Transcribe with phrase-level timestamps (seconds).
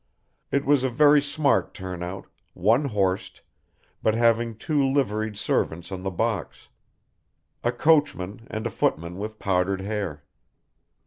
[0.51, 3.41] It was a very smart turn out, one horsed,
[4.01, 6.69] but having two liveried servants on the box.
[7.63, 10.23] A coachman, and a footman with powdered hair.